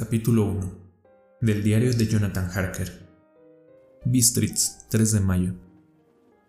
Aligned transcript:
Capítulo 0.00 0.46
1 0.46 0.72
Del 1.42 1.62
diario 1.62 1.92
de 1.92 2.06
Jonathan 2.06 2.50
Harker 2.50 3.06
Bistritz, 4.06 4.86
3 4.88 5.12
de 5.12 5.20
mayo 5.20 5.54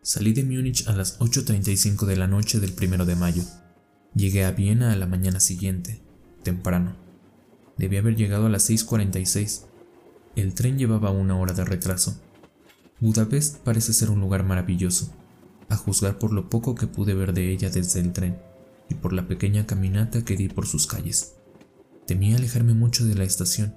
Salí 0.01 0.31
de 0.31 0.45
Múnich 0.45 0.87
a 0.87 0.93
las 0.93 1.19
8.35 1.19 2.05
de 2.05 2.15
la 2.15 2.27
noche 2.27 2.61
del 2.61 2.73
1 2.81 3.05
de 3.05 3.15
mayo. 3.17 3.43
Llegué 4.15 4.45
a 4.45 4.51
Viena 4.51 4.93
a 4.93 4.95
la 4.95 5.05
mañana 5.05 5.41
siguiente, 5.41 6.01
temprano. 6.43 6.95
Debí 7.75 7.97
haber 7.97 8.15
llegado 8.15 8.45
a 8.45 8.49
las 8.49 8.69
6.46. 8.69 9.65
El 10.37 10.53
tren 10.53 10.77
llevaba 10.77 11.11
una 11.11 11.37
hora 11.37 11.51
de 11.51 11.65
retraso. 11.65 12.21
Budapest 13.01 13.57
parece 13.57 13.91
ser 13.91 14.11
un 14.11 14.21
lugar 14.21 14.45
maravilloso, 14.45 15.13
a 15.67 15.75
juzgar 15.75 16.19
por 16.19 16.31
lo 16.31 16.49
poco 16.49 16.73
que 16.73 16.87
pude 16.87 17.15
ver 17.15 17.33
de 17.33 17.51
ella 17.51 17.69
desde 17.69 17.99
el 17.99 18.13
tren 18.13 18.41
y 18.87 18.95
por 18.95 19.11
la 19.11 19.27
pequeña 19.27 19.65
caminata 19.65 20.23
que 20.23 20.37
di 20.37 20.47
por 20.47 20.67
sus 20.67 20.87
calles. 20.87 21.40
Temía 22.11 22.35
alejarme 22.35 22.73
mucho 22.73 23.05
de 23.05 23.15
la 23.15 23.23
estación, 23.23 23.73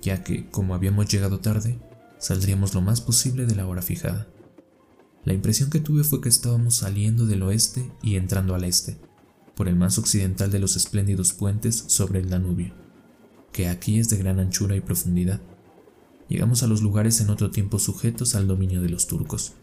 ya 0.00 0.22
que, 0.22 0.48
como 0.48 0.76
habíamos 0.76 1.08
llegado 1.08 1.40
tarde, 1.40 1.76
saldríamos 2.20 2.72
lo 2.72 2.82
más 2.82 3.00
posible 3.00 3.46
de 3.46 3.56
la 3.56 3.66
hora 3.66 3.82
fijada. 3.82 4.28
La 5.24 5.32
impresión 5.32 5.70
que 5.70 5.80
tuve 5.80 6.04
fue 6.04 6.20
que 6.20 6.28
estábamos 6.28 6.76
saliendo 6.76 7.26
del 7.26 7.42
oeste 7.42 7.90
y 8.00 8.14
entrando 8.14 8.54
al 8.54 8.62
este, 8.62 8.96
por 9.56 9.66
el 9.66 9.74
más 9.74 9.98
occidental 9.98 10.52
de 10.52 10.60
los 10.60 10.76
espléndidos 10.76 11.32
puentes 11.32 11.82
sobre 11.88 12.20
el 12.20 12.30
Danubio, 12.30 12.72
que 13.50 13.66
aquí 13.66 13.98
es 13.98 14.08
de 14.08 14.18
gran 14.18 14.38
anchura 14.38 14.76
y 14.76 14.80
profundidad. 14.80 15.40
Llegamos 16.28 16.62
a 16.62 16.68
los 16.68 16.80
lugares 16.80 17.20
en 17.20 17.28
otro 17.28 17.50
tiempo 17.50 17.80
sujetos 17.80 18.36
al 18.36 18.46
dominio 18.46 18.82
de 18.82 18.90
los 18.90 19.08
turcos. 19.08 19.54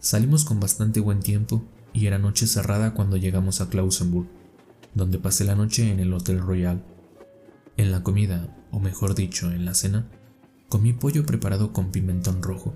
Salimos 0.00 0.44
con 0.44 0.60
bastante 0.60 1.00
buen 1.00 1.20
tiempo 1.20 1.64
y 1.94 2.04
era 2.04 2.18
noche 2.18 2.46
cerrada 2.46 2.92
cuando 2.92 3.16
llegamos 3.16 3.62
a 3.62 3.70
Klausenburg, 3.70 4.28
donde 4.96 5.18
pasé 5.18 5.44
la 5.44 5.54
noche 5.54 5.92
en 5.92 6.00
el 6.00 6.12
Hotel 6.12 6.40
Royal. 6.40 6.82
En 7.76 7.92
la 7.92 8.02
comida, 8.02 8.56
o 8.70 8.80
mejor 8.80 9.14
dicho, 9.14 9.52
en 9.52 9.66
la 9.66 9.74
cena, 9.74 10.10
comí 10.70 10.94
pollo 10.94 11.26
preparado 11.26 11.74
con 11.74 11.92
pimentón 11.92 12.42
rojo, 12.42 12.74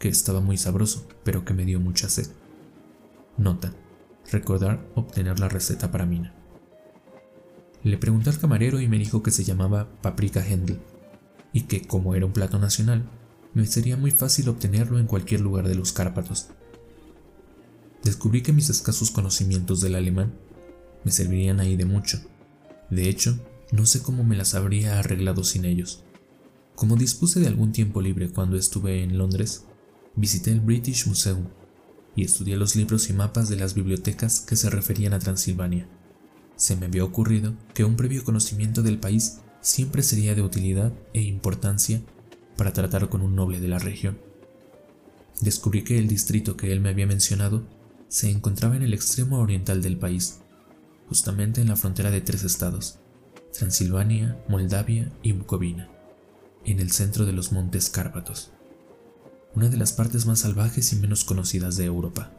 que 0.00 0.08
estaba 0.08 0.40
muy 0.40 0.56
sabroso, 0.56 1.06
pero 1.24 1.44
que 1.44 1.52
me 1.52 1.66
dio 1.66 1.78
mucha 1.78 2.08
sed. 2.08 2.26
Nota. 3.36 3.74
Recordar 4.32 4.82
obtener 4.94 5.38
la 5.40 5.48
receta 5.48 5.92
para 5.92 6.06
Mina. 6.06 6.34
Le 7.84 7.98
pregunté 7.98 8.30
al 8.30 8.38
camarero 8.38 8.80
y 8.80 8.88
me 8.88 8.98
dijo 8.98 9.22
que 9.22 9.30
se 9.30 9.44
llamaba 9.44 9.88
paprika 10.00 10.44
Hendl 10.46 10.80
y 11.52 11.62
que, 11.62 11.82
como 11.82 12.14
era 12.14 12.24
un 12.24 12.32
plato 12.32 12.58
nacional, 12.58 13.10
me 13.52 13.66
sería 13.66 13.98
muy 13.98 14.10
fácil 14.10 14.48
obtenerlo 14.48 14.98
en 14.98 15.06
cualquier 15.06 15.42
lugar 15.42 15.68
de 15.68 15.74
los 15.74 15.92
Cárpatos. 15.92 16.48
Descubrí 18.04 18.42
que 18.42 18.54
mis 18.54 18.70
escasos 18.70 19.10
conocimientos 19.10 19.82
del 19.82 19.96
alemán 19.96 20.32
me 21.04 21.12
servirían 21.12 21.60
ahí 21.60 21.76
de 21.76 21.84
mucho. 21.84 22.20
De 22.90 23.08
hecho, 23.08 23.38
no 23.70 23.86
sé 23.86 24.02
cómo 24.02 24.24
me 24.24 24.36
las 24.36 24.54
habría 24.54 24.98
arreglado 24.98 25.44
sin 25.44 25.64
ellos. 25.64 26.02
Como 26.74 26.96
dispuse 26.96 27.40
de 27.40 27.48
algún 27.48 27.72
tiempo 27.72 28.00
libre 28.00 28.30
cuando 28.30 28.56
estuve 28.56 29.02
en 29.02 29.18
Londres, 29.18 29.64
visité 30.14 30.52
el 30.52 30.60
British 30.60 31.06
Museum 31.06 31.46
y 32.16 32.24
estudié 32.24 32.56
los 32.56 32.76
libros 32.76 33.10
y 33.10 33.12
mapas 33.12 33.48
de 33.48 33.56
las 33.56 33.74
bibliotecas 33.74 34.40
que 34.40 34.56
se 34.56 34.70
referían 34.70 35.12
a 35.12 35.18
Transilvania. 35.18 35.88
Se 36.56 36.76
me 36.76 36.86
había 36.86 37.04
ocurrido 37.04 37.54
que 37.74 37.84
un 37.84 37.96
previo 37.96 38.24
conocimiento 38.24 38.82
del 38.82 38.98
país 38.98 39.38
siempre 39.60 40.02
sería 40.02 40.34
de 40.34 40.42
utilidad 40.42 40.92
e 41.12 41.22
importancia 41.22 42.00
para 42.56 42.72
tratar 42.72 43.08
con 43.08 43.22
un 43.22 43.36
noble 43.36 43.60
de 43.60 43.68
la 43.68 43.78
región. 43.78 44.18
Descubrí 45.40 45.84
que 45.84 45.98
el 45.98 46.08
distrito 46.08 46.56
que 46.56 46.72
él 46.72 46.80
me 46.80 46.88
había 46.88 47.06
mencionado 47.06 47.64
se 48.08 48.30
encontraba 48.30 48.76
en 48.76 48.82
el 48.82 48.94
extremo 48.94 49.38
oriental 49.38 49.82
del 49.82 49.98
país, 49.98 50.40
justamente 51.08 51.60
en 51.60 51.68
la 51.68 51.76
frontera 51.76 52.10
de 52.10 52.20
tres 52.20 52.44
estados, 52.44 52.98
Transilvania, 53.52 54.38
Moldavia 54.48 55.10
y 55.22 55.32
Bucovina, 55.32 55.88
en 56.64 56.80
el 56.80 56.90
centro 56.90 57.26
de 57.26 57.32
los 57.32 57.52
montes 57.52 57.90
Cárpatos 57.90 58.52
una 59.54 59.68
de 59.68 59.76
las 59.76 59.92
partes 59.92 60.26
más 60.26 60.40
salvajes 60.40 60.92
y 60.92 60.96
menos 60.96 61.24
conocidas 61.24 61.76
de 61.76 61.84
Europa. 61.84 62.30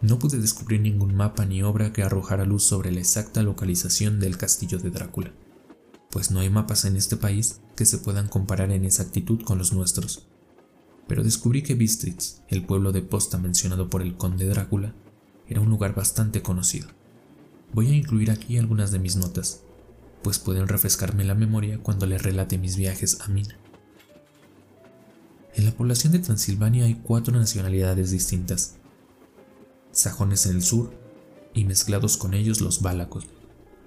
No 0.00 0.18
pude 0.18 0.38
descubrir 0.38 0.80
ningún 0.80 1.14
mapa 1.14 1.44
ni 1.44 1.62
obra 1.62 1.92
que 1.92 2.02
arrojara 2.02 2.44
luz 2.44 2.64
sobre 2.64 2.92
la 2.92 3.00
exacta 3.00 3.42
localización 3.42 4.20
del 4.20 4.38
castillo 4.38 4.78
de 4.78 4.90
Drácula, 4.90 5.32
pues 6.10 6.30
no 6.30 6.40
hay 6.40 6.50
mapas 6.50 6.84
en 6.84 6.96
este 6.96 7.16
país 7.16 7.60
que 7.76 7.84
se 7.84 7.98
puedan 7.98 8.28
comparar 8.28 8.70
en 8.70 8.84
exactitud 8.84 9.42
con 9.42 9.58
los 9.58 9.72
nuestros. 9.72 10.26
Pero 11.08 11.24
descubrí 11.24 11.62
que 11.62 11.74
Bistritz, 11.74 12.40
el 12.48 12.64
pueblo 12.64 12.92
de 12.92 13.02
posta 13.02 13.38
mencionado 13.38 13.90
por 13.90 14.02
el 14.02 14.16
conde 14.16 14.46
Drácula, 14.46 14.94
era 15.46 15.60
un 15.60 15.68
lugar 15.68 15.94
bastante 15.94 16.42
conocido. 16.42 16.88
Voy 17.72 17.88
a 17.88 17.94
incluir 17.94 18.30
aquí 18.30 18.56
algunas 18.58 18.92
de 18.92 18.98
mis 18.98 19.16
notas, 19.16 19.62
pues 20.22 20.38
pueden 20.38 20.68
refrescarme 20.68 21.24
la 21.24 21.34
memoria 21.34 21.78
cuando 21.78 22.06
les 22.06 22.22
relate 22.22 22.58
mis 22.58 22.76
viajes 22.76 23.20
a 23.20 23.28
Mina. 23.28 23.58
En 25.54 25.64
la 25.64 25.72
población 25.72 26.12
de 26.12 26.20
Transilvania 26.20 26.84
hay 26.84 26.94
cuatro 26.94 27.36
nacionalidades 27.36 28.10
distintas. 28.10 28.76
Sajones 29.92 30.46
en 30.46 30.56
el 30.56 30.62
sur 30.62 30.92
y 31.52 31.64
mezclados 31.64 32.16
con 32.16 32.34
ellos 32.34 32.60
los 32.60 32.80
válacos, 32.80 33.26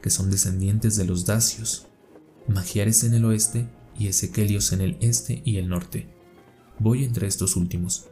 que 0.01 0.09
son 0.09 0.29
descendientes 0.29 0.97
de 0.97 1.05
los 1.05 1.25
dacios, 1.25 1.87
magiares 2.47 3.03
en 3.03 3.13
el 3.13 3.25
oeste 3.25 3.67
y 3.97 4.07
ezequelios 4.07 4.73
en 4.73 4.81
el 4.81 4.97
este 4.99 5.41
y 5.45 5.57
el 5.57 5.69
norte. 5.69 6.13
Voy 6.79 7.03
entre 7.03 7.27
estos 7.27 7.55
últimos, 7.55 8.07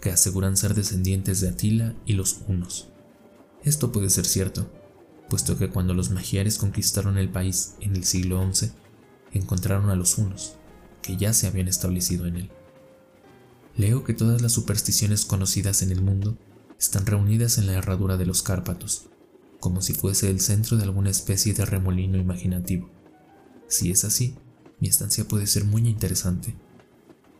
que 0.00 0.10
aseguran 0.10 0.56
ser 0.56 0.74
descendientes 0.74 1.40
de 1.40 1.48
Atila 1.48 1.94
y 2.06 2.14
los 2.14 2.40
hunos. 2.48 2.88
Esto 3.62 3.92
puede 3.92 4.10
ser 4.10 4.26
cierto, 4.26 4.70
puesto 5.34 5.58
que 5.58 5.70
cuando 5.70 5.94
los 5.94 6.10
magiares 6.10 6.58
conquistaron 6.58 7.18
el 7.18 7.28
país 7.28 7.74
en 7.80 7.96
el 7.96 8.04
siglo 8.04 8.44
XI, 8.52 8.70
encontraron 9.32 9.90
a 9.90 9.96
los 9.96 10.16
hunos, 10.16 10.56
que 11.02 11.16
ya 11.16 11.32
se 11.32 11.46
habían 11.46 11.68
establecido 11.68 12.26
en 12.26 12.36
él 12.36 12.50
leo 13.76 14.04
que 14.04 14.14
todas 14.14 14.40
las 14.40 14.52
supersticiones 14.52 15.24
conocidas 15.24 15.82
en 15.82 15.90
el 15.90 16.00
mundo 16.00 16.36
están 16.78 17.06
reunidas 17.06 17.58
en 17.58 17.66
la 17.66 17.74
herradura 17.74 18.16
de 18.16 18.26
los 18.26 18.42
Cárpatos, 18.42 19.06
como 19.60 19.82
si 19.82 19.94
fuese 19.94 20.30
el 20.30 20.40
centro 20.40 20.76
de 20.76 20.84
alguna 20.84 21.10
especie 21.10 21.54
de 21.54 21.64
remolino 21.64 22.18
imaginativo. 22.18 22.90
Si 23.68 23.90
es 23.90 24.04
así, 24.04 24.36
mi 24.80 24.88
estancia 24.88 25.26
puede 25.26 25.46
ser 25.46 25.64
muy 25.64 25.88
interesante. 25.88 26.54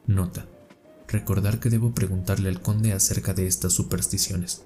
Nota. 0.07 0.49
Recordar 1.07 1.61
que 1.61 1.71
debo 1.71 1.95
preguntarle 1.95 2.49
al 2.49 2.61
conde 2.61 2.93
acerca 2.93 3.35
de 3.35 3.47
estas 3.47 3.73
supersticiones. 3.73 4.65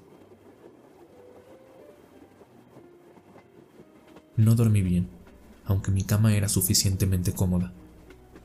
No 4.39 4.55
dormí 4.55 4.81
bien, 4.81 5.09
aunque 5.65 5.91
mi 5.91 6.05
cama 6.05 6.33
era 6.33 6.47
suficientemente 6.47 7.33
cómoda, 7.33 7.73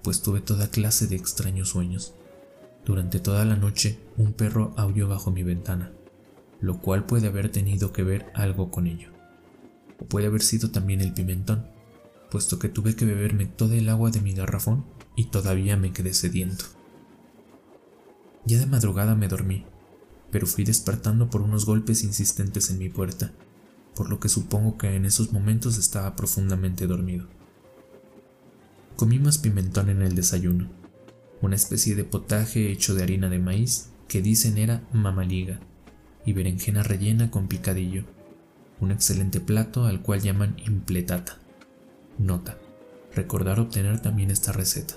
pues 0.02 0.22
tuve 0.22 0.40
toda 0.40 0.66
clase 0.66 1.06
de 1.06 1.14
extraños 1.14 1.68
sueños. 1.68 2.14
Durante 2.84 3.20
toda 3.20 3.44
la 3.44 3.54
noche 3.54 4.00
un 4.16 4.32
perro 4.32 4.74
aulló 4.76 5.06
bajo 5.06 5.30
mi 5.30 5.44
ventana, 5.44 5.92
lo 6.60 6.80
cual 6.80 7.06
puede 7.06 7.28
haber 7.28 7.48
tenido 7.48 7.92
que 7.92 8.02
ver 8.02 8.26
algo 8.34 8.72
con 8.72 8.88
ello. 8.88 9.10
O 10.00 10.06
puede 10.06 10.26
haber 10.26 10.42
sido 10.42 10.72
también 10.72 11.00
el 11.00 11.14
pimentón, 11.14 11.64
puesto 12.28 12.58
que 12.58 12.68
tuve 12.68 12.96
que 12.96 13.04
beberme 13.04 13.46
toda 13.46 13.76
el 13.76 13.88
agua 13.88 14.10
de 14.10 14.20
mi 14.20 14.32
garrafón 14.32 14.84
y 15.14 15.26
todavía 15.26 15.76
me 15.76 15.92
quedé 15.92 16.12
sediento. 16.12 16.64
Ya 18.44 18.58
de 18.58 18.66
madrugada 18.66 19.14
me 19.14 19.28
dormí, 19.28 19.64
pero 20.32 20.48
fui 20.48 20.64
despertando 20.64 21.30
por 21.30 21.40
unos 21.40 21.66
golpes 21.66 22.02
insistentes 22.02 22.68
en 22.70 22.78
mi 22.78 22.88
puerta, 22.88 23.30
por 23.94 24.10
lo 24.10 24.20
que 24.20 24.28
supongo 24.28 24.78
que 24.78 24.94
en 24.94 25.04
esos 25.04 25.32
momentos 25.32 25.78
estaba 25.78 26.16
profundamente 26.16 26.86
dormido. 26.86 27.26
Comí 28.96 29.18
más 29.18 29.38
pimentón 29.38 29.88
en 29.88 30.02
el 30.02 30.14
desayuno 30.14 30.68
una 31.44 31.56
especie 31.56 31.94
de 31.94 32.04
potaje 32.04 32.70
hecho 32.72 32.94
de 32.94 33.02
harina 33.02 33.28
de 33.28 33.38
maíz 33.38 33.90
que 34.08 34.22
dicen 34.22 34.58
era 34.58 34.82
mamaliga 34.92 35.60
y 36.24 36.32
berenjena 36.32 36.82
rellena 36.82 37.30
con 37.30 37.48
picadillo, 37.48 38.04
un 38.80 38.90
excelente 38.90 39.40
plato 39.40 39.84
al 39.84 40.00
cual 40.00 40.22
llaman 40.22 40.56
impletata. 40.66 41.38
Nota, 42.18 42.58
recordar 43.14 43.60
obtener 43.60 44.00
también 44.00 44.30
esta 44.30 44.52
receta. 44.52 44.94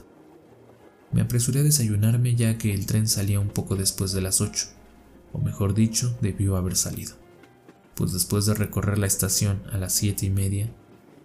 Me 1.11 1.21
apresuré 1.21 1.61
a 1.61 1.63
desayunarme 1.63 2.35
ya 2.35 2.57
que 2.57 2.73
el 2.73 2.85
tren 2.85 3.07
salía 3.07 3.39
un 3.39 3.49
poco 3.49 3.75
después 3.75 4.11
de 4.13 4.21
las 4.21 4.39
8, 4.39 4.67
o 5.33 5.39
mejor 5.39 5.73
dicho, 5.73 6.17
debió 6.21 6.55
haber 6.55 6.75
salido, 6.75 7.15
pues 7.97 8.13
después 8.13 8.45
de 8.45 8.53
recorrer 8.53 8.99
la 8.99 9.07
estación 9.07 9.63
a 9.73 9.77
las 9.77 9.91
siete 9.91 10.27
y 10.27 10.29
media, 10.29 10.69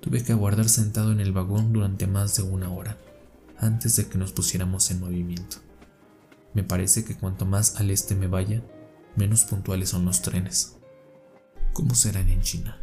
tuve 0.00 0.24
que 0.24 0.32
aguardar 0.32 0.70
sentado 0.70 1.12
en 1.12 1.20
el 1.20 1.30
vagón 1.30 1.72
durante 1.72 2.06
más 2.06 2.34
de 2.34 2.42
una 2.42 2.72
hora 2.72 2.96
antes 3.58 3.94
de 3.96 4.08
que 4.08 4.19
nos 4.19 4.32
pusiéramos 4.32 4.90
en 4.90 5.00
movimiento. 5.00 5.58
Me 6.54 6.64
parece 6.64 7.04
que 7.04 7.16
cuanto 7.16 7.44
más 7.44 7.76
al 7.76 7.90
este 7.90 8.14
me 8.14 8.26
vaya, 8.26 8.62
menos 9.16 9.44
puntuales 9.44 9.90
son 9.90 10.06
los 10.06 10.22
trenes. 10.22 10.76
¿Cómo 11.74 11.94
serán 11.94 12.28
en 12.30 12.40
China? 12.40 12.80